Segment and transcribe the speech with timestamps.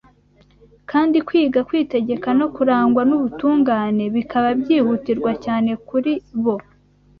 [0.91, 6.11] kandi kwiga kwitegeka no kurangwa n’ubutungane bikaba byihutirwa cyane kuri
[6.43, 6.55] bo